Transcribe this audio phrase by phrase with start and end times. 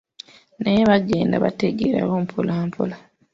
[0.61, 2.95] Naye baagenda bategeerawo mpolampola.